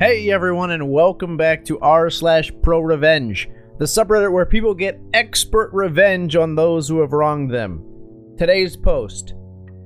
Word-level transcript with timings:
Hey 0.00 0.30
everyone, 0.30 0.72
and 0.72 0.90
welcome 0.90 1.36
back 1.36 1.64
to 1.66 1.78
r 1.78 2.10
slash 2.10 2.50
pro 2.62 2.80
revenge, 2.80 3.48
the 3.78 3.84
subreddit 3.84 4.32
where 4.32 4.46
people 4.46 4.74
get 4.74 5.00
expert 5.14 5.70
revenge 5.72 6.34
on 6.34 6.56
those 6.56 6.88
who 6.88 7.00
have 7.02 7.12
wronged 7.12 7.52
them. 7.52 7.84
Today's 8.36 8.76
post: 8.76 9.34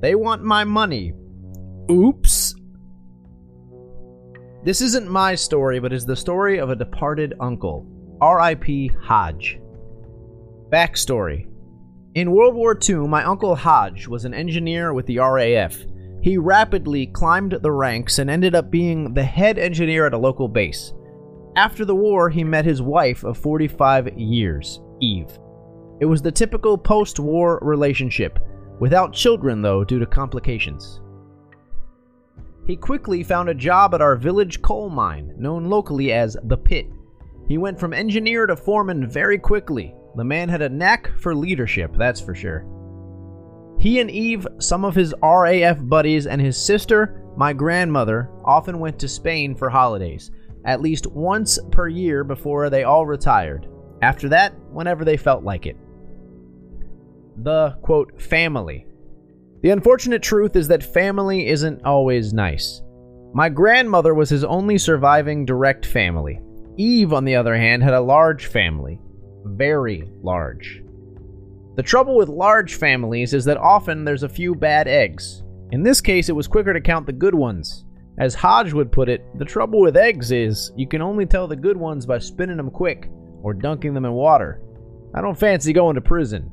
They 0.01 0.15
want 0.15 0.43
my 0.43 0.65
money. 0.65 1.13
Oops. 1.91 2.55
This 4.63 4.81
isn't 4.81 5.11
my 5.11 5.35
story, 5.35 5.81
but 5.81 5.93
is 5.93 6.07
the 6.07 6.17
story 6.17 6.59
of 6.59 6.71
a 6.71 6.77
departed 6.77 7.35
uncle. 7.41 7.87
R.I.P. 8.23 8.93
Hodge. 9.03 9.61
Backstory: 10.71 11.47
In 12.15 12.31
World 12.31 12.55
War 12.55 12.79
II, 12.89 13.09
my 13.09 13.25
uncle 13.25 13.57
Hodge 13.57 14.07
was 14.07 14.25
an 14.25 14.35
engineer 14.35 14.95
with 14.95 15.07
the 15.07 15.19
RAF. 15.19 15.77
He 16.23 16.39
rapidly 16.39 17.09
climbed 17.09 17.59
the 17.61 17.73
ranks 17.73 18.21
and 18.21 18.31
ended 18.31 18.55
up 18.55 18.71
being 18.71 19.15
the 19.15 19.25
head 19.25 19.59
engineer 19.59 20.07
at 20.07 20.15
a 20.15 20.19
local 20.19 20.47
base. 20.47 20.93
After 21.57 21.85
the 21.85 21.97
war, 21.97 22.31
he 22.31 22.45
met 22.45 22.65
his 22.65 22.81
wife 22.81 23.25
of 23.25 23.37
45 23.37 24.17
years, 24.17 24.81
Eve. 25.01 25.39
It 26.01 26.07
was 26.07 26.23
the 26.23 26.31
typical 26.31 26.79
post 26.79 27.19
war 27.19 27.59
relationship, 27.63 28.39
without 28.79 29.13
children 29.13 29.61
though, 29.61 29.83
due 29.83 29.99
to 29.99 30.07
complications. 30.07 31.01
He 32.65 32.77
quickly 32.77 33.25
found 33.25 33.49
a 33.49 33.55
job 33.55 33.93
at 33.93 34.01
our 34.01 34.15
village 34.15 34.63
coal 34.63 34.89
mine, 34.89 35.35
known 35.37 35.65
locally 35.65 36.13
as 36.13 36.37
the 36.45 36.57
Pit. 36.57 36.87
He 37.49 37.59
went 37.59 37.81
from 37.81 37.93
engineer 37.93 38.47
to 38.47 38.55
foreman 38.55 39.09
very 39.09 39.37
quickly. 39.37 39.97
The 40.17 40.25
man 40.25 40.49
had 40.49 40.63
a 40.63 40.69
knack 40.69 41.11
for 41.19 41.35
leadership, 41.35 41.95
that's 41.97 42.21
for 42.21 42.35
sure. 42.35 42.65
He 43.79 44.01
and 44.01 44.11
Eve, 44.11 44.47
some 44.61 44.85
of 44.85 44.95
his 44.95 45.15
RAF 45.23 45.79
buddies, 45.81 46.27
and 46.27 46.41
his 46.41 46.57
sister, 46.57 47.23
my 47.37 47.53
grandmother, 47.53 48.31
often 48.45 48.79
went 48.79 48.99
to 49.01 49.09
Spain 49.09 49.55
for 49.55 49.69
holidays, 49.69 50.31
at 50.65 50.81
least 50.81 51.07
once 51.09 51.59
per 51.73 51.89
year 51.89 52.23
before 52.25 52.71
they 52.71 52.85
all 52.85 53.07
retired. 53.07 53.69
After 54.03 54.29
that, 54.31 54.55
whenever 54.71 55.05
they 55.05 55.17
felt 55.17 55.43
like 55.43 55.67
it. 55.67 55.77
The, 57.43 57.77
quote, 57.83 58.21
family. 58.23 58.87
The 59.63 59.71
unfortunate 59.71 60.23
truth 60.23 60.57
is 60.57 60.69
that 60.69 60.83
family 60.83 61.49
isn't 61.49 61.85
always 61.85 62.33
nice. 62.33 62.83
My 63.33 63.49
grandmother 63.49 64.15
was 64.15 64.31
his 64.31 64.45
only 64.45 64.79
surviving 64.79 65.45
direct 65.45 65.87
family. 65.87 66.41
Eve, 66.77 67.13
on 67.13 67.25
the 67.25 67.35
other 67.35 67.57
hand, 67.57 67.83
had 67.83 67.95
a 67.95 68.01
large 68.01 68.47
family. 68.47 69.01
Very 69.45 70.09
large. 70.23 70.83
The 71.77 71.83
trouble 71.83 72.17
with 72.17 72.29
large 72.29 72.77
families 72.77 73.35
is 73.35 73.45
that 73.47 73.57
often 73.57 74.05
there's 74.05 74.23
a 74.23 74.29
few 74.29 74.55
bad 74.55 74.89
eggs. 74.89 75.43
In 75.73 75.83
this 75.83 76.01
case, 76.01 76.29
it 76.29 76.37
was 76.37 76.47
quicker 76.47 76.73
to 76.73 76.81
count 76.81 77.07
the 77.07 77.13
good 77.13 77.35
ones. 77.35 77.85
As 78.19 78.35
Hodge 78.35 78.73
would 78.73 78.93
put 78.93 79.09
it, 79.09 79.27
the 79.39 79.45
trouble 79.45 79.81
with 79.81 79.97
eggs 79.97 80.31
is 80.31 80.71
you 80.77 80.87
can 80.87 81.03
only 81.03 81.27
tell 81.27 81.49
the 81.49 81.57
good 81.57 81.77
ones 81.77 82.07
by 82.07 82.19
spinning 82.19 82.57
them 82.57 82.71
quick 82.71 83.11
or 83.43 83.55
dunking 83.55 83.93
them 83.93 84.05
in 84.05 84.13
water. 84.13 84.63
I 85.15 85.21
don't 85.21 85.39
fancy 85.39 85.73
going 85.73 85.97
to 85.97 86.01
prison. 86.01 86.51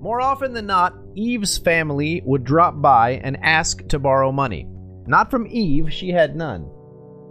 More 0.00 0.20
often 0.20 0.52
than 0.52 0.66
not, 0.66 0.94
Eve's 1.14 1.58
family 1.58 2.22
would 2.24 2.44
drop 2.44 2.80
by 2.80 3.20
and 3.22 3.36
ask 3.42 3.86
to 3.88 3.98
borrow 3.98 4.30
money. 4.32 4.68
Not 5.06 5.30
from 5.30 5.46
Eve, 5.46 5.92
she 5.92 6.10
had 6.10 6.36
none. 6.36 6.68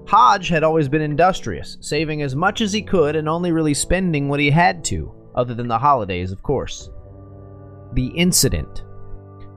Hodge 0.08 0.48
had 0.48 0.64
always 0.64 0.88
been 0.88 1.02
industrious, 1.02 1.78
saving 1.82 2.22
as 2.22 2.34
much 2.34 2.62
as 2.62 2.72
he 2.72 2.82
could 2.82 3.18
and 3.18 3.28
only 3.28 3.52
really 3.52 3.74
spending 3.74 4.30
what 4.30 4.40
he 4.40 4.50
had 4.50 4.84
to 4.86 5.14
other 5.36 5.54
than 5.54 5.68
the 5.68 5.78
holidays, 5.78 6.32
of 6.32 6.42
course. 6.42 6.90
The 7.92 8.08
incident. 8.16 8.84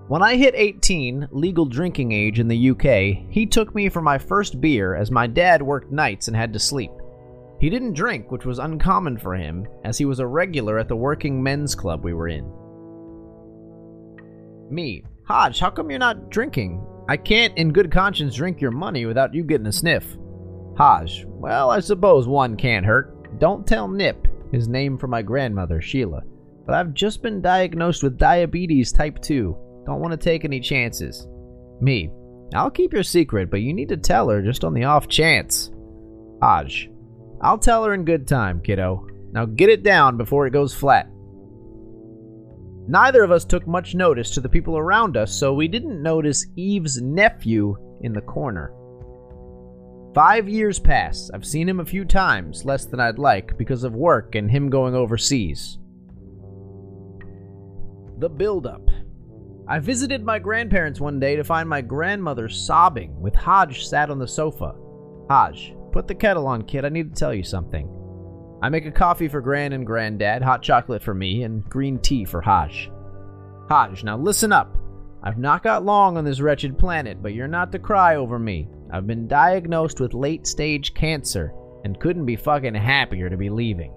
When 0.08 0.22
I 0.24 0.34
hit 0.34 0.54
18, 0.56 1.28
legal 1.30 1.66
drinking 1.66 2.10
age 2.10 2.40
in 2.40 2.48
the 2.48 2.70
UK, 2.70 3.30
he 3.32 3.46
took 3.46 3.76
me 3.76 3.88
for 3.88 4.02
my 4.02 4.18
first 4.18 4.60
beer 4.60 4.96
as 4.96 5.12
my 5.12 5.28
dad 5.28 5.62
worked 5.62 5.92
nights 5.92 6.26
and 6.26 6.36
had 6.36 6.52
to 6.52 6.58
sleep. 6.58 6.90
He 7.60 7.70
didn't 7.70 7.92
drink, 7.92 8.33
which 8.33 8.44
was 8.44 8.58
uncommon 8.58 9.18
for 9.18 9.36
him, 9.36 9.68
as 9.84 9.98
he 9.98 10.05
was 10.05 10.18
a 10.18 10.27
regular 10.27 10.80
at 10.80 10.89
the 10.89 10.96
working 10.96 11.40
men's 11.40 11.77
club 11.77 12.02
we 12.02 12.12
were 12.12 12.27
in. 12.27 12.44
Me, 14.68 15.05
Hodge, 15.28 15.60
how 15.60 15.70
come 15.70 15.90
you're 15.90 16.00
not 16.00 16.28
drinking? 16.28 16.84
I 17.08 17.16
can't, 17.16 17.56
in 17.56 17.72
good 17.72 17.92
conscience, 17.92 18.34
drink 18.34 18.60
your 18.60 18.72
money 18.72 19.06
without 19.06 19.33
you 19.33 19.44
getting 19.44 19.68
a 19.68 19.72
sniff. 19.72 20.16
Hodge, 20.77 21.25
well, 21.27 21.70
I 21.70 21.81
suppose 21.81 22.27
one 22.27 22.57
can't 22.57 22.86
hurt. 22.86 23.39
Don't 23.39 23.67
tell 23.67 23.89
Nip 23.89 24.27
his 24.53 24.69
name 24.69 24.98
for 24.98 25.07
my 25.07 25.23
grandmother, 25.23 25.81
Sheila. 25.81 26.23
But 26.67 26.75
I've 26.75 26.95
just 26.95 27.23
been 27.23 27.41
diagnosed 27.41 28.03
with 28.03 28.19
diabetes 28.19 28.92
type 28.92 29.20
2. 29.20 29.57
Don't 29.86 30.01
want 30.01 30.13
to 30.13 30.17
take 30.17 30.45
any 30.45 30.61
chances. 30.61 31.27
Me. 31.81 32.11
I'll 32.55 32.70
keep 32.70 32.92
your 32.92 33.03
secret, 33.03 33.51
but 33.51 33.61
you 33.61 33.73
need 33.73 33.89
to 33.91 33.97
tell 33.97 34.29
her 34.29 34.42
just 34.42 34.64
on 34.64 34.75
the 34.75 34.85
off 34.85 35.08
chance. 35.08 35.70
Hodge. 36.42 36.91
I'll 37.41 37.58
tell 37.58 37.85
her 37.85 37.95
in 37.95 38.05
good 38.05 38.27
time, 38.27 38.61
kiddo. 38.61 39.07
Now 39.33 39.47
get 39.47 39.70
it 39.70 39.83
down 39.83 40.17
before 40.17 40.47
it 40.47 40.52
goes 40.52 40.75
flat. 40.75 41.08
Neither 42.89 43.23
of 43.23 43.31
us 43.31 43.45
took 43.45 43.69
much 43.69 43.95
notice 43.95 44.31
to 44.33 44.41
the 44.41 44.48
people 44.48 44.77
around 44.77 45.17
us, 45.17 45.33
so 45.33 45.55
we 45.55 45.69
didn't 45.69 46.02
notice 46.02 46.47
Eve's 46.57 47.01
nephew 47.01 47.77
in 48.01 48.13
the 48.13 48.20
corner. 48.20 48.73
Five 50.14 50.48
years 50.48 50.80
pass. 50.80 51.30
I've 51.32 51.46
seen 51.46 51.68
him 51.68 51.78
a 51.78 51.84
few 51.84 52.04
times, 52.04 52.64
less 52.64 52.84
than 52.84 52.98
I'd 52.98 53.18
like, 53.18 53.56
because 53.56 53.84
of 53.84 53.94
work 53.94 54.34
and 54.34 54.50
him 54.50 54.68
going 54.68 54.94
overseas. 54.94 55.78
The 58.18 58.28
build-up. 58.28 58.90
I 59.68 59.78
visited 59.78 60.24
my 60.24 60.40
grandparents 60.40 61.00
one 61.00 61.20
day 61.20 61.36
to 61.36 61.44
find 61.44 61.68
my 61.68 61.80
grandmother 61.80 62.48
sobbing, 62.48 63.20
with 63.20 63.36
Hodge 63.36 63.86
sat 63.86 64.10
on 64.10 64.18
the 64.18 64.26
sofa. 64.26 64.74
Hodge, 65.30 65.74
put 65.92 66.08
the 66.08 66.14
kettle 66.16 66.48
on, 66.48 66.64
kid. 66.64 66.84
I 66.84 66.88
need 66.88 67.14
to 67.14 67.18
tell 67.18 67.32
you 67.32 67.44
something. 67.44 67.88
I 68.60 68.68
make 68.68 68.86
a 68.86 68.90
coffee 68.90 69.28
for 69.28 69.40
Gran 69.40 69.72
and 69.72 69.86
Granddad, 69.86 70.42
hot 70.42 70.60
chocolate 70.60 71.04
for 71.04 71.14
me, 71.14 71.44
and 71.44 71.64
green 71.66 72.00
tea 72.00 72.24
for 72.24 72.40
Hodge. 72.40 72.90
Hodge, 73.68 74.02
now 74.02 74.18
listen 74.18 74.52
up. 74.52 74.77
I've 75.22 75.38
not 75.38 75.62
got 75.62 75.84
long 75.84 76.16
on 76.16 76.24
this 76.24 76.40
wretched 76.40 76.80
planet, 76.80 77.22
but 77.22 77.32
you're 77.32 77.46
not 77.46 77.70
to 77.70 77.78
cry 77.78 78.16
over 78.16 78.40
me. 78.40 78.68
I've 78.92 79.06
been 79.06 79.28
diagnosed 79.28 80.01
with 80.01 80.14
late 80.14 80.46
stage 80.46 80.95
cancer 80.95 81.52
and 81.84 82.01
couldn't 82.01 82.27
be 82.27 82.36
fucking 82.36 82.74
happier 82.74 83.30
to 83.30 83.36
be 83.36 83.51
leaving. 83.51 83.92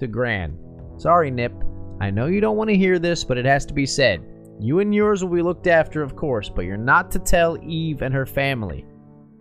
To 0.00 0.06
Gran. 0.06 0.58
Sorry, 0.98 1.30
Nip. 1.30 1.52
I 2.00 2.10
know 2.10 2.26
you 2.26 2.40
don't 2.40 2.56
want 2.56 2.70
to 2.70 2.76
hear 2.76 2.98
this, 2.98 3.24
but 3.24 3.38
it 3.38 3.44
has 3.44 3.64
to 3.66 3.74
be 3.74 3.86
said. 3.86 4.22
You 4.58 4.80
and 4.80 4.94
yours 4.94 5.22
will 5.22 5.34
be 5.34 5.42
looked 5.42 5.66
after, 5.66 6.02
of 6.02 6.16
course, 6.16 6.48
but 6.48 6.64
you're 6.64 6.76
not 6.76 7.10
to 7.12 7.18
tell 7.18 7.58
Eve 7.62 8.02
and 8.02 8.14
her 8.14 8.26
family. 8.26 8.86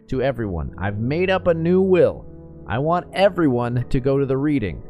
To 0.10 0.22
everyone, 0.22 0.76
I've 0.78 1.00
made 1.00 1.30
up 1.30 1.48
a 1.48 1.54
new 1.54 1.82
will. 1.82 2.26
I 2.68 2.78
want 2.80 3.08
everyone 3.14 3.88
to 3.90 4.00
go 4.00 4.18
to 4.20 4.26
the 4.26 4.38
reading. 4.38 4.84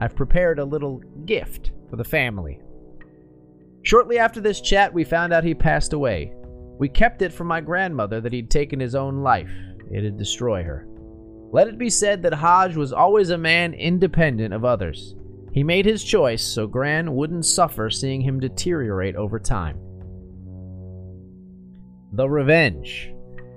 I've 0.00 0.16
prepared 0.16 0.58
a 0.58 0.64
little 0.64 0.98
gift 1.26 1.72
for 1.90 1.96
the 1.96 2.04
family. 2.04 2.60
Shortly 3.82 4.18
after 4.18 4.40
this 4.40 4.60
chat, 4.60 4.92
we 4.92 5.04
found 5.04 5.32
out 5.32 5.44
he 5.44 5.54
passed 5.54 5.92
away. 5.92 6.32
We 6.78 6.88
kept 6.88 7.22
it 7.22 7.32
from 7.32 7.46
my 7.46 7.60
grandmother 7.60 8.20
that 8.20 8.32
he'd 8.32 8.50
taken 8.50 8.80
his 8.80 8.94
own 8.94 9.22
life. 9.22 9.50
It'd 9.92 10.16
destroy 10.16 10.62
her. 10.64 10.86
Let 11.52 11.68
it 11.68 11.78
be 11.78 11.90
said 11.90 12.22
that 12.22 12.34
Hodge 12.34 12.76
was 12.76 12.92
always 12.92 13.30
a 13.30 13.38
man 13.38 13.74
independent 13.74 14.54
of 14.54 14.64
others. 14.64 15.14
He 15.52 15.62
made 15.62 15.84
his 15.84 16.02
choice 16.02 16.42
so 16.42 16.66
Gran 16.66 17.14
wouldn't 17.14 17.44
suffer 17.44 17.90
seeing 17.90 18.22
him 18.22 18.40
deteriorate 18.40 19.16
over 19.16 19.38
time. 19.38 19.78
The 22.14 22.28
Revenge. 22.28 23.12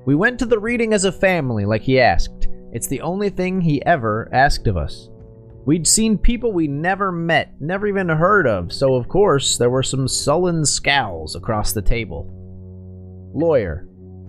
We 0.05 0.13
went 0.13 0.37
to 0.39 0.45
the 0.45 0.59
reading 0.59 0.93
as 0.93 1.05
a 1.05 1.11
family, 1.11 1.65
like 1.65 1.81
he 1.81 1.99
asked. 1.99 2.47
It's 2.73 2.87
the 2.87 3.01
only 3.01 3.29
thing 3.29 3.61
he 3.61 3.83
ever 3.85 4.29
asked 4.33 4.67
of 4.67 4.75
us. 4.75 5.09
We'd 5.65 5.87
seen 5.87 6.17
people 6.17 6.51
we 6.51 6.67
never 6.67 7.11
met, 7.11 7.59
never 7.59 7.87
even 7.87 8.09
heard 8.09 8.45
of, 8.45 8.71
so 8.71 8.95
of 8.95 9.07
course 9.07 9.57
there 9.57 9.69
were 9.69 9.81
some 9.81 10.07
sullen 10.07 10.65
scowls 10.65 11.35
across 11.35 11.73
the 11.73 11.81
table. 11.81 12.29
Lawyer. 13.35 13.87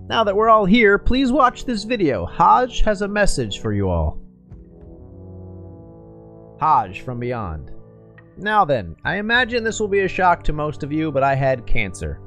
Now 0.09 0.23
that 0.25 0.35
we're 0.35 0.49
all 0.49 0.65
here, 0.65 0.97
please 0.97 1.31
watch 1.31 1.65
this 1.65 1.85
video. 1.85 2.25
Hodge 2.25 2.81
has 2.81 3.01
a 3.01 3.07
message 3.07 3.59
for 3.59 3.73
you 3.73 3.89
all. 3.89 4.21
Hodge 6.59 7.01
from 7.01 7.19
Beyond. 7.19 7.71
Now 8.37 8.65
then, 8.65 8.95
I 9.03 9.15
imagine 9.17 9.63
this 9.63 9.79
will 9.79 9.87
be 9.87 10.01
a 10.01 10.07
shock 10.07 10.43
to 10.43 10.53
most 10.53 10.83
of 10.83 10.91
you, 10.91 11.11
but 11.11 11.23
I 11.23 11.35
had 11.35 11.65
cancer. 11.65 12.21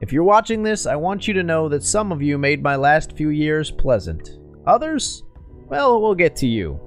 If 0.00 0.12
you're 0.12 0.24
watching 0.24 0.62
this, 0.62 0.86
I 0.86 0.96
want 0.96 1.26
you 1.26 1.34
to 1.34 1.42
know 1.42 1.68
that 1.70 1.82
some 1.82 2.12
of 2.12 2.20
you 2.20 2.36
made 2.36 2.62
my 2.62 2.76
last 2.76 3.16
few 3.16 3.30
years 3.30 3.70
pleasant. 3.70 4.38
Others? 4.66 5.24
Well, 5.68 6.00
we'll 6.02 6.14
get 6.14 6.36
to 6.36 6.46
you 6.46 6.78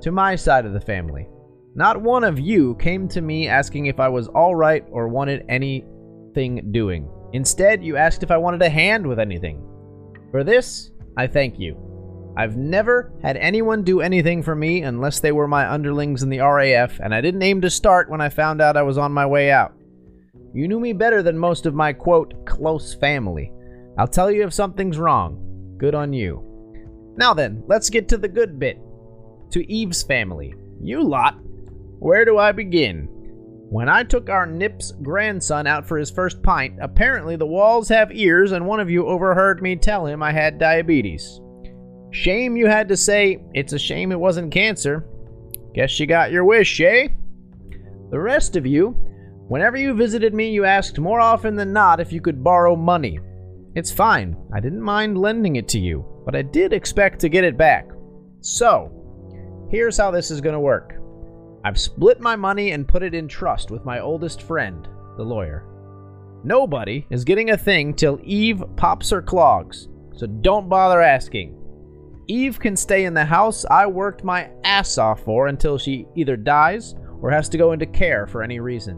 to 0.00 0.10
my 0.10 0.34
side 0.34 0.64
of 0.64 0.72
the 0.72 0.80
family. 0.80 1.28
Not 1.74 2.00
one 2.00 2.24
of 2.24 2.40
you 2.40 2.74
came 2.76 3.06
to 3.08 3.20
me 3.20 3.48
asking 3.48 3.86
if 3.86 4.00
I 4.00 4.08
was 4.08 4.28
alright 4.28 4.84
or 4.90 5.08
wanted 5.08 5.44
anything 5.48 6.72
doing. 6.72 7.10
Instead, 7.32 7.84
you 7.84 7.96
asked 7.96 8.22
if 8.22 8.30
I 8.30 8.36
wanted 8.36 8.62
a 8.62 8.68
hand 8.68 9.06
with 9.06 9.18
anything. 9.18 9.66
For 10.30 10.44
this, 10.44 10.90
I 11.16 11.26
thank 11.26 11.58
you. 11.58 11.76
I've 12.36 12.56
never 12.56 13.12
had 13.22 13.36
anyone 13.36 13.82
do 13.82 14.00
anything 14.00 14.42
for 14.42 14.54
me 14.54 14.82
unless 14.82 15.20
they 15.20 15.32
were 15.32 15.48
my 15.48 15.70
underlings 15.70 16.22
in 16.22 16.30
the 16.30 16.38
RAF, 16.38 16.98
and 17.00 17.14
I 17.14 17.20
didn't 17.20 17.42
aim 17.42 17.60
to 17.60 17.70
start 17.70 18.08
when 18.08 18.20
I 18.20 18.28
found 18.28 18.60
out 18.60 18.76
I 18.76 18.82
was 18.82 18.98
on 18.98 19.12
my 19.12 19.26
way 19.26 19.50
out. 19.50 19.74
You 20.54 20.66
knew 20.66 20.80
me 20.80 20.92
better 20.92 21.22
than 21.22 21.38
most 21.38 21.66
of 21.66 21.74
my, 21.74 21.92
quote, 21.92 22.46
close 22.46 22.94
family. 22.94 23.52
I'll 23.98 24.08
tell 24.08 24.30
you 24.30 24.44
if 24.44 24.52
something's 24.52 24.98
wrong. 24.98 25.74
Good 25.76 25.94
on 25.94 26.12
you. 26.12 26.46
Now 27.16 27.34
then, 27.34 27.62
let's 27.66 27.90
get 27.90 28.08
to 28.08 28.16
the 28.16 28.28
good 28.28 28.58
bit. 28.58 28.78
To 29.50 29.70
Eve's 29.70 30.02
family. 30.02 30.54
You 30.80 31.02
lot. 31.02 31.38
Where 31.98 32.24
do 32.24 32.38
I 32.38 32.52
begin? 32.52 33.08
When 33.70 33.88
I 33.88 34.02
took 34.02 34.28
our 34.28 34.46
Nip's 34.46 34.90
grandson 34.90 35.68
out 35.68 35.86
for 35.86 35.96
his 35.96 36.10
first 36.10 36.42
pint, 36.42 36.80
apparently 36.82 37.36
the 37.36 37.46
walls 37.46 37.88
have 37.88 38.10
ears, 38.10 38.50
and 38.50 38.66
one 38.66 38.80
of 38.80 38.90
you 38.90 39.06
overheard 39.06 39.62
me 39.62 39.76
tell 39.76 40.06
him 40.06 40.24
I 40.24 40.32
had 40.32 40.58
diabetes. 40.58 41.40
Shame 42.10 42.56
you 42.56 42.66
had 42.66 42.88
to 42.88 42.96
say, 42.96 43.38
it's 43.54 43.72
a 43.72 43.78
shame 43.78 44.10
it 44.10 44.18
wasn't 44.18 44.52
cancer. 44.52 45.06
Guess 45.72 46.00
you 46.00 46.06
got 46.08 46.32
your 46.32 46.44
wish, 46.44 46.80
eh? 46.80 47.06
The 48.10 48.18
rest 48.18 48.56
of 48.56 48.66
you, 48.66 48.88
whenever 49.46 49.76
you 49.76 49.94
visited 49.94 50.34
me, 50.34 50.50
you 50.50 50.64
asked 50.64 50.98
more 50.98 51.20
often 51.20 51.54
than 51.54 51.72
not 51.72 52.00
if 52.00 52.12
you 52.12 52.20
could 52.20 52.42
borrow 52.42 52.74
money. 52.74 53.20
It's 53.76 53.92
fine, 53.92 54.36
I 54.52 54.58
didn't 54.58 54.82
mind 54.82 55.16
lending 55.16 55.54
it 55.54 55.68
to 55.68 55.78
you, 55.78 56.04
but 56.24 56.34
I 56.34 56.42
did 56.42 56.72
expect 56.72 57.20
to 57.20 57.28
get 57.28 57.44
it 57.44 57.56
back. 57.56 57.88
So, 58.40 59.68
here's 59.70 59.96
how 59.96 60.10
this 60.10 60.32
is 60.32 60.40
going 60.40 60.54
to 60.54 60.60
work 60.60 60.99
I've 61.64 61.78
split 61.78 62.20
my 62.20 62.36
money 62.36 62.70
and 62.70 62.88
put 62.88 63.02
it 63.02 63.14
in 63.14 63.28
trust 63.28 63.70
with 63.70 63.84
my 63.84 64.00
oldest 64.00 64.42
friend, 64.42 64.88
the 65.16 65.24
lawyer. 65.24 65.66
Nobody 66.42 67.06
is 67.10 67.24
getting 67.24 67.50
a 67.50 67.58
thing 67.58 67.92
till 67.92 68.18
Eve 68.22 68.64
pops 68.76 69.10
her 69.10 69.20
clogs, 69.20 69.88
so 70.14 70.26
don't 70.26 70.70
bother 70.70 71.02
asking. 71.02 71.56
Eve 72.28 72.58
can 72.58 72.76
stay 72.76 73.04
in 73.04 73.12
the 73.12 73.24
house 73.24 73.66
I 73.70 73.86
worked 73.86 74.24
my 74.24 74.50
ass 74.64 74.96
off 74.96 75.22
for 75.24 75.48
until 75.48 75.76
she 75.76 76.06
either 76.14 76.36
dies 76.36 76.94
or 77.20 77.30
has 77.30 77.48
to 77.50 77.58
go 77.58 77.72
into 77.72 77.86
care 77.86 78.26
for 78.26 78.42
any 78.42 78.60
reason. 78.60 78.96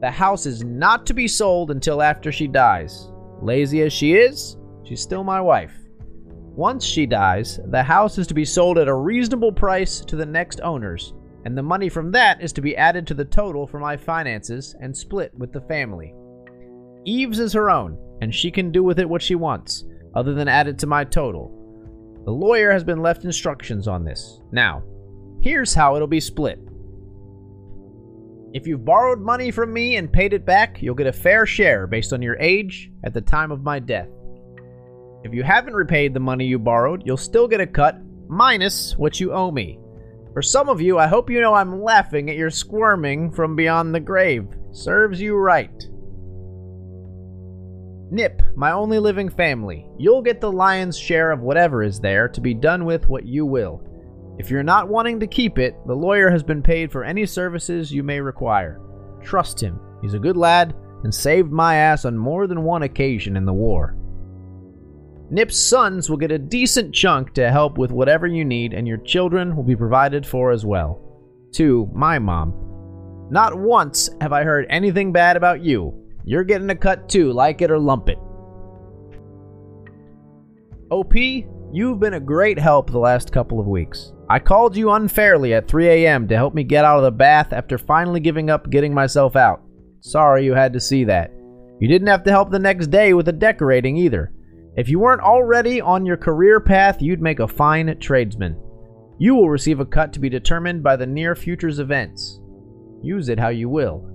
The 0.00 0.10
house 0.10 0.44
is 0.44 0.62
not 0.64 1.06
to 1.06 1.14
be 1.14 1.26
sold 1.26 1.70
until 1.70 2.02
after 2.02 2.30
she 2.30 2.46
dies. 2.46 3.10
Lazy 3.40 3.82
as 3.82 3.92
she 3.92 4.14
is, 4.14 4.56
she's 4.84 5.00
still 5.00 5.24
my 5.24 5.40
wife. 5.40 5.74
Once 6.54 6.84
she 6.84 7.06
dies, 7.06 7.60
the 7.66 7.82
house 7.82 8.18
is 8.18 8.26
to 8.26 8.34
be 8.34 8.44
sold 8.44 8.78
at 8.78 8.88
a 8.88 8.94
reasonable 8.94 9.52
price 9.52 10.00
to 10.00 10.16
the 10.16 10.26
next 10.26 10.60
owners, 10.60 11.14
and 11.48 11.56
the 11.56 11.62
money 11.62 11.88
from 11.88 12.12
that 12.12 12.42
is 12.42 12.52
to 12.52 12.60
be 12.60 12.76
added 12.76 13.06
to 13.06 13.14
the 13.14 13.24
total 13.24 13.66
for 13.66 13.80
my 13.80 13.96
finances 13.96 14.76
and 14.82 14.94
split 14.94 15.32
with 15.38 15.50
the 15.50 15.62
family. 15.62 16.12
Eve's 17.06 17.38
is 17.38 17.54
her 17.54 17.70
own, 17.70 17.96
and 18.20 18.34
she 18.34 18.50
can 18.50 18.70
do 18.70 18.82
with 18.82 18.98
it 18.98 19.08
what 19.08 19.22
she 19.22 19.34
wants, 19.34 19.86
other 20.14 20.34
than 20.34 20.46
add 20.46 20.68
it 20.68 20.78
to 20.80 20.86
my 20.86 21.04
total. 21.04 22.20
The 22.26 22.30
lawyer 22.30 22.70
has 22.70 22.84
been 22.84 23.00
left 23.00 23.24
instructions 23.24 23.88
on 23.88 24.04
this. 24.04 24.42
Now, 24.52 24.82
here's 25.40 25.72
how 25.72 25.96
it'll 25.96 26.06
be 26.06 26.20
split. 26.20 26.60
If 28.52 28.66
you've 28.66 28.84
borrowed 28.84 29.22
money 29.22 29.50
from 29.50 29.72
me 29.72 29.96
and 29.96 30.12
paid 30.12 30.34
it 30.34 30.44
back, 30.44 30.82
you'll 30.82 30.94
get 30.96 31.06
a 31.06 31.12
fair 31.14 31.46
share 31.46 31.86
based 31.86 32.12
on 32.12 32.20
your 32.20 32.36
age 32.36 32.90
at 33.04 33.14
the 33.14 33.22
time 33.22 33.52
of 33.52 33.62
my 33.62 33.78
death. 33.78 34.10
If 35.24 35.32
you 35.32 35.42
haven't 35.44 35.72
repaid 35.72 36.12
the 36.12 36.20
money 36.20 36.44
you 36.44 36.58
borrowed, 36.58 37.04
you'll 37.06 37.16
still 37.16 37.48
get 37.48 37.62
a 37.62 37.66
cut 37.66 37.96
minus 38.28 38.98
what 38.98 39.18
you 39.18 39.32
owe 39.32 39.50
me. 39.50 39.78
For 40.38 40.42
some 40.42 40.68
of 40.68 40.80
you, 40.80 41.00
I 41.00 41.08
hope 41.08 41.30
you 41.30 41.40
know 41.40 41.54
I'm 41.54 41.82
laughing 41.82 42.30
at 42.30 42.36
your 42.36 42.48
squirming 42.48 43.32
from 43.32 43.56
beyond 43.56 43.92
the 43.92 43.98
grave. 43.98 44.46
Serves 44.70 45.20
you 45.20 45.34
right. 45.34 45.82
Nip, 48.12 48.40
my 48.54 48.70
only 48.70 49.00
living 49.00 49.30
family, 49.30 49.84
you'll 49.98 50.22
get 50.22 50.40
the 50.40 50.52
lion's 50.52 50.96
share 50.96 51.32
of 51.32 51.40
whatever 51.40 51.82
is 51.82 51.98
there 51.98 52.28
to 52.28 52.40
be 52.40 52.54
done 52.54 52.84
with 52.84 53.08
what 53.08 53.26
you 53.26 53.44
will. 53.44 53.82
If 54.38 54.48
you're 54.48 54.62
not 54.62 54.88
wanting 54.88 55.18
to 55.18 55.26
keep 55.26 55.58
it, 55.58 55.74
the 55.88 55.96
lawyer 55.96 56.30
has 56.30 56.44
been 56.44 56.62
paid 56.62 56.92
for 56.92 57.02
any 57.02 57.26
services 57.26 57.92
you 57.92 58.04
may 58.04 58.20
require. 58.20 58.80
Trust 59.20 59.60
him, 59.60 59.80
he's 60.02 60.14
a 60.14 60.20
good 60.20 60.36
lad 60.36 60.72
and 61.02 61.12
saved 61.12 61.50
my 61.50 61.74
ass 61.74 62.04
on 62.04 62.16
more 62.16 62.46
than 62.46 62.62
one 62.62 62.84
occasion 62.84 63.36
in 63.36 63.44
the 63.44 63.52
war. 63.52 63.97
Nip's 65.30 65.58
sons 65.58 66.08
will 66.08 66.16
get 66.16 66.32
a 66.32 66.38
decent 66.38 66.94
chunk 66.94 67.34
to 67.34 67.50
help 67.50 67.76
with 67.76 67.90
whatever 67.90 68.26
you 68.26 68.44
need, 68.44 68.72
and 68.72 68.88
your 68.88 68.96
children 68.96 69.54
will 69.54 69.62
be 69.62 69.76
provided 69.76 70.26
for 70.26 70.50
as 70.50 70.64
well. 70.64 71.00
To 71.52 71.90
my 71.94 72.18
mom. 72.18 73.28
Not 73.30 73.58
once 73.58 74.08
have 74.22 74.32
I 74.32 74.44
heard 74.44 74.66
anything 74.70 75.12
bad 75.12 75.36
about 75.36 75.62
you, 75.62 75.94
you're 76.24 76.44
getting 76.44 76.70
a 76.70 76.74
cut 76.74 77.10
too, 77.10 77.30
like 77.32 77.60
it 77.60 77.70
or 77.70 77.78
lump 77.78 78.08
it. 78.08 78.18
OP, 80.90 81.14
you've 81.14 82.00
been 82.00 82.14
a 82.14 82.20
great 82.20 82.58
help 82.58 82.90
the 82.90 82.98
last 82.98 83.30
couple 83.30 83.60
of 83.60 83.66
weeks. 83.66 84.12
I 84.30 84.38
called 84.38 84.76
you 84.76 84.92
unfairly 84.92 85.52
at 85.52 85.68
3 85.68 85.88
a.m. 85.88 86.26
to 86.28 86.36
help 86.36 86.54
me 86.54 86.64
get 86.64 86.86
out 86.86 86.98
of 86.98 87.04
the 87.04 87.10
bath 87.10 87.52
after 87.52 87.76
finally 87.76 88.20
giving 88.20 88.48
up 88.48 88.70
getting 88.70 88.94
myself 88.94 89.36
out. 89.36 89.62
Sorry 90.00 90.44
you 90.44 90.54
had 90.54 90.72
to 90.72 90.80
see 90.80 91.04
that. 91.04 91.30
You 91.80 91.88
didn't 91.88 92.08
have 92.08 92.24
to 92.24 92.30
help 92.30 92.50
the 92.50 92.58
next 92.58 92.86
day 92.86 93.12
with 93.12 93.26
the 93.26 93.32
decorating 93.32 93.98
either. 93.98 94.32
If 94.78 94.88
you 94.88 95.00
weren't 95.00 95.22
already 95.22 95.80
on 95.80 96.06
your 96.06 96.16
career 96.16 96.60
path, 96.60 97.02
you'd 97.02 97.20
make 97.20 97.40
a 97.40 97.48
fine 97.48 97.98
tradesman. 97.98 98.56
You 99.18 99.34
will 99.34 99.50
receive 99.50 99.80
a 99.80 99.84
cut 99.84 100.12
to 100.12 100.20
be 100.20 100.28
determined 100.28 100.84
by 100.84 100.94
the 100.94 101.04
near 101.04 101.34
future's 101.34 101.80
events. 101.80 102.38
Use 103.02 103.28
it 103.28 103.40
how 103.40 103.48
you 103.48 103.68
will. 103.68 104.08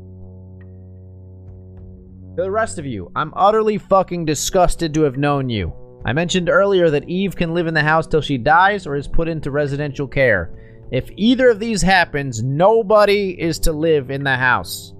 To 2.37 2.43
the 2.43 2.49
rest 2.49 2.79
of 2.79 2.85
you, 2.85 3.11
I'm 3.13 3.33
utterly 3.35 3.77
fucking 3.77 4.23
disgusted 4.23 4.93
to 4.93 5.01
have 5.01 5.17
known 5.17 5.49
you. 5.49 5.73
I 6.05 6.13
mentioned 6.13 6.47
earlier 6.47 6.89
that 6.91 7.09
Eve 7.09 7.35
can 7.35 7.53
live 7.53 7.67
in 7.67 7.73
the 7.73 7.83
house 7.83 8.07
till 8.07 8.21
she 8.21 8.37
dies 8.37 8.87
or 8.87 8.95
is 8.95 9.05
put 9.05 9.27
into 9.27 9.51
residential 9.51 10.07
care. 10.07 10.57
If 10.93 11.09
either 11.17 11.49
of 11.49 11.59
these 11.59 11.81
happens, 11.81 12.41
nobody 12.41 13.31
is 13.31 13.59
to 13.59 13.73
live 13.73 14.09
in 14.09 14.23
the 14.23 14.37
house. 14.37 14.93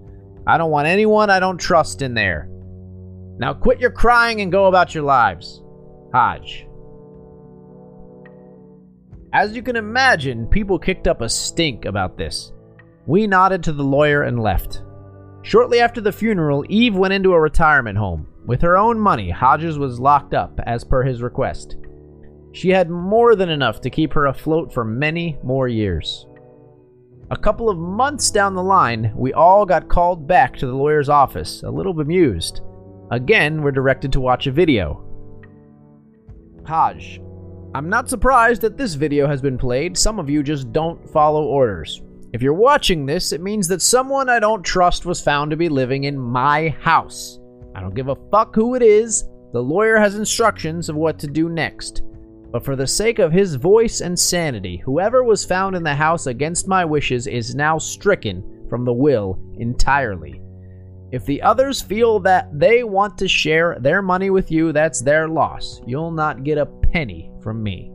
I 0.45 0.57
don't 0.57 0.71
want 0.71 0.89
anyone 0.89 1.29
I 1.29 1.39
don't 1.39 1.57
trust 1.57 2.01
in 2.01 2.15
there. 2.15 2.49
Now 3.37 3.53
quit 3.53 3.79
your 3.79 3.91
crying 3.91 4.41
and 4.41 4.51
go 4.51 4.65
about 4.65 4.93
your 4.93 5.03
lives. 5.03 5.61
Hodge. 6.13 6.67
As 9.33 9.55
you 9.55 9.63
can 9.63 9.75
imagine, 9.75 10.45
people 10.47 10.77
kicked 10.77 11.07
up 11.07 11.21
a 11.21 11.29
stink 11.29 11.85
about 11.85 12.17
this. 12.17 12.53
We 13.07 13.25
nodded 13.25 13.63
to 13.63 13.73
the 13.73 13.83
lawyer 13.83 14.23
and 14.23 14.39
left. 14.39 14.83
Shortly 15.41 15.79
after 15.79 15.99
the 15.99 16.11
funeral, 16.11 16.63
Eve 16.69 16.95
went 16.95 17.13
into 17.13 17.33
a 17.33 17.39
retirement 17.39 17.97
home. 17.97 18.27
With 18.45 18.61
her 18.61 18.77
own 18.77 18.99
money, 18.99 19.29
Hodges 19.29 19.79
was 19.79 19.99
locked 19.99 20.33
up 20.33 20.59
as 20.65 20.83
per 20.83 21.01
his 21.03 21.21
request. 21.21 21.77
She 22.51 22.69
had 22.69 22.89
more 22.89 23.35
than 23.35 23.49
enough 23.49 23.81
to 23.81 23.89
keep 23.89 24.13
her 24.13 24.27
afloat 24.27 24.71
for 24.71 24.85
many 24.85 25.37
more 25.43 25.67
years. 25.67 26.27
A 27.31 27.37
couple 27.37 27.69
of 27.69 27.77
months 27.77 28.29
down 28.29 28.53
the 28.53 28.61
line, 28.61 29.11
we 29.15 29.33
all 29.33 29.65
got 29.65 29.89
called 29.89 30.27
back 30.27 30.55
to 30.57 30.67
the 30.67 30.75
lawyer's 30.75 31.09
office, 31.09 31.63
a 31.63 31.71
little 31.71 31.93
bemused. 31.93 32.61
Again, 33.13 33.61
we're 33.61 33.69
directed 33.69 34.11
to 34.13 34.19
watch 34.19 34.47
a 34.47 34.51
video. 34.51 35.05
Hodge, 36.65 37.21
I'm 37.75 37.87
not 37.87 38.09
surprised 38.09 38.63
that 38.63 38.75
this 38.75 38.95
video 38.95 39.27
has 39.27 39.39
been 39.39 39.55
played. 39.55 39.95
Some 39.95 40.17
of 40.17 40.31
you 40.31 40.41
just 40.41 40.73
don't 40.73 41.07
follow 41.11 41.43
orders. 41.43 42.01
If 42.33 42.41
you're 42.41 42.55
watching 42.55 43.05
this, 43.05 43.31
it 43.31 43.39
means 43.39 43.67
that 43.67 43.83
someone 43.83 44.29
I 44.29 44.39
don't 44.39 44.63
trust 44.63 45.05
was 45.05 45.21
found 45.21 45.51
to 45.51 45.57
be 45.57 45.69
living 45.69 46.05
in 46.05 46.17
my 46.17 46.69
house. 46.81 47.37
I 47.75 47.81
don't 47.81 47.93
give 47.93 48.07
a 48.07 48.17
fuck 48.31 48.55
who 48.55 48.73
it 48.73 48.81
is. 48.81 49.25
The 49.51 49.61
lawyer 49.61 49.97
has 49.99 50.15
instructions 50.15 50.89
of 50.89 50.95
what 50.95 51.19
to 51.19 51.27
do 51.27 51.49
next. 51.49 52.01
But 52.51 52.65
for 52.65 52.75
the 52.75 52.87
sake 52.87 53.19
of 53.19 53.31
his 53.31 53.53
voice 53.53 54.01
and 54.01 54.17
sanity, 54.17 54.81
whoever 54.83 55.23
was 55.23 55.45
found 55.45 55.75
in 55.75 55.83
the 55.83 55.93
house 55.93 56.25
against 56.25 56.67
my 56.67 56.83
wishes 56.83 57.27
is 57.27 57.53
now 57.53 57.77
stricken 57.77 58.65
from 58.67 58.85
the 58.85 58.93
will 58.93 59.39
entirely. 59.59 60.41
If 61.13 61.27
the 61.27 61.43
others 61.43 61.79
feel 61.79 62.19
that 62.21 62.49
they 62.51 62.83
want 62.83 63.19
to 63.19 63.27
share 63.27 63.77
their 63.79 64.01
money 64.01 64.31
with 64.31 64.49
you, 64.49 64.71
that's 64.71 64.99
their 64.99 65.29
loss. 65.29 65.79
You'll 65.85 66.09
not 66.09 66.43
get 66.43 66.57
a 66.57 66.65
penny 66.65 67.31
from 67.43 67.61
me. 67.61 67.91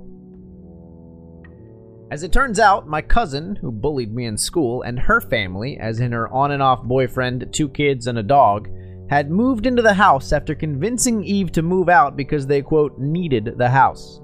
As 2.13 2.23
it 2.23 2.33
turns 2.33 2.61
out, 2.61 2.87
my 2.87 3.03
cousin, 3.03 3.57
who 3.57 3.73
bullied 3.73 4.15
me 4.15 4.27
in 4.27 4.39
school, 4.39 4.83
and 4.83 5.01
her 5.01 5.21
family, 5.21 5.77
as 5.81 5.99
in 5.99 6.13
her 6.13 6.29
on 6.29 6.53
and 6.53 6.63
off 6.63 6.85
boyfriend, 6.85 7.53
two 7.53 7.69
kids, 7.69 8.07
and 8.07 8.19
a 8.19 8.23
dog, 8.23 8.69
had 9.11 9.33
moved 9.33 9.67
into 9.67 9.83
the 9.83 9.95
house 9.95 10.33
after 10.33 10.55
convincing 10.55 11.25
Eve 11.25 11.51
to 11.51 11.63
move 11.63 11.89
out 11.89 12.17
because 12.17 12.47
they, 12.47 12.63
quote, 12.63 13.01
needed 13.01 13.55
the 13.59 13.71
house. 13.71 14.21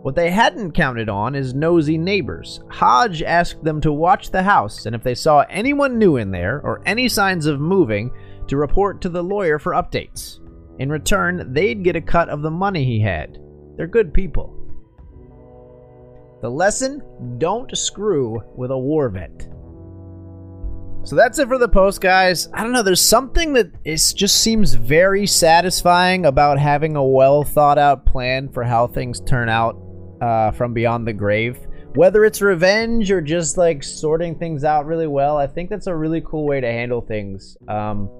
What 0.00 0.14
they 0.14 0.30
hadn't 0.30 0.72
counted 0.72 1.10
on 1.10 1.34
is 1.34 1.52
nosy 1.52 1.98
neighbors. 1.98 2.60
Hodge 2.70 3.22
asked 3.22 3.62
them 3.62 3.82
to 3.82 3.92
watch 3.92 4.30
the 4.30 4.44
house, 4.44 4.86
and 4.86 4.96
if 4.96 5.02
they 5.02 5.14
saw 5.14 5.44
anyone 5.50 5.98
new 5.98 6.16
in 6.16 6.30
there 6.30 6.62
or 6.64 6.80
any 6.86 7.06
signs 7.06 7.44
of 7.44 7.60
moving, 7.60 8.10
to 8.50 8.56
report 8.56 9.00
to 9.00 9.08
the 9.08 9.22
lawyer 9.22 9.58
for 9.58 9.72
updates. 9.72 10.38
In 10.78 10.90
return, 10.90 11.52
they'd 11.52 11.82
get 11.82 11.96
a 11.96 12.00
cut 12.00 12.28
of 12.28 12.42
the 12.42 12.50
money 12.50 12.84
he 12.84 13.00
had. 13.00 13.38
They're 13.76 13.86
good 13.86 14.12
people. 14.12 14.56
The 16.42 16.50
lesson 16.50 17.02
don't 17.38 17.76
screw 17.76 18.42
with 18.56 18.70
a 18.70 18.78
war 18.78 19.08
vet. 19.08 19.48
So 21.02 21.16
that's 21.16 21.38
it 21.38 21.48
for 21.48 21.58
the 21.58 21.68
post, 21.68 22.00
guys. 22.00 22.48
I 22.52 22.62
don't 22.62 22.72
know. 22.72 22.82
There's 22.82 23.00
something 23.00 23.54
that 23.54 23.70
is 23.84 24.12
just 24.12 24.42
seems 24.42 24.74
very 24.74 25.26
satisfying 25.26 26.26
about 26.26 26.58
having 26.58 26.96
a 26.96 27.04
well 27.04 27.42
thought 27.42 27.78
out 27.78 28.04
plan 28.04 28.48
for 28.50 28.64
how 28.64 28.86
things 28.86 29.20
turn 29.20 29.48
out 29.48 29.80
uh, 30.20 30.50
from 30.52 30.74
beyond 30.74 31.06
the 31.06 31.12
grave. 31.12 31.58
Whether 31.94 32.24
it's 32.24 32.40
revenge 32.42 33.10
or 33.10 33.20
just 33.20 33.56
like 33.56 33.82
sorting 33.82 34.38
things 34.38 34.62
out 34.62 34.86
really 34.86 35.06
well, 35.08 35.36
I 35.36 35.46
think 35.46 35.70
that's 35.70 35.86
a 35.86 35.94
really 35.94 36.20
cool 36.20 36.46
way 36.46 36.60
to 36.60 36.68
handle 36.68 37.00
things. 37.00 37.56
Um, 37.66 38.10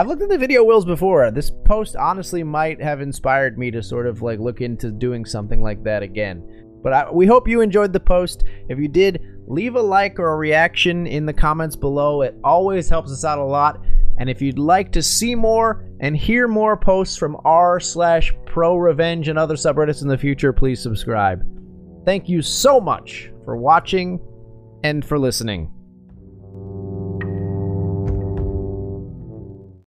I've 0.00 0.06
looked 0.06 0.22
at 0.22 0.30
the 0.30 0.38
video 0.38 0.64
wills 0.64 0.86
before. 0.86 1.30
This 1.30 1.50
post 1.50 1.94
honestly 1.94 2.42
might 2.42 2.80
have 2.80 3.02
inspired 3.02 3.58
me 3.58 3.70
to 3.70 3.82
sort 3.82 4.06
of 4.06 4.22
like 4.22 4.38
look 4.38 4.62
into 4.62 4.90
doing 4.90 5.26
something 5.26 5.60
like 5.60 5.84
that 5.84 6.02
again. 6.02 6.42
But 6.82 6.92
I, 6.94 7.10
we 7.10 7.26
hope 7.26 7.46
you 7.46 7.60
enjoyed 7.60 7.92
the 7.92 8.00
post. 8.00 8.44
If 8.70 8.78
you 8.78 8.88
did, 8.88 9.20
leave 9.46 9.74
a 9.74 9.82
like 9.82 10.18
or 10.18 10.32
a 10.32 10.36
reaction 10.36 11.06
in 11.06 11.26
the 11.26 11.34
comments 11.34 11.76
below. 11.76 12.22
It 12.22 12.34
always 12.42 12.88
helps 12.88 13.12
us 13.12 13.26
out 13.26 13.40
a 13.40 13.44
lot. 13.44 13.84
And 14.16 14.30
if 14.30 14.40
you'd 14.40 14.58
like 14.58 14.90
to 14.92 15.02
see 15.02 15.34
more 15.34 15.84
and 16.00 16.16
hear 16.16 16.48
more 16.48 16.78
posts 16.78 17.18
from 17.18 17.36
r 17.44 17.78
slash 17.78 18.32
pro 18.46 18.76
revenge 18.76 19.28
and 19.28 19.38
other 19.38 19.56
subreddits 19.56 20.00
in 20.00 20.08
the 20.08 20.16
future, 20.16 20.54
please 20.54 20.82
subscribe. 20.82 21.44
Thank 22.06 22.26
you 22.26 22.40
so 22.40 22.80
much 22.80 23.30
for 23.44 23.58
watching 23.58 24.18
and 24.82 25.04
for 25.04 25.18
listening. 25.18 25.70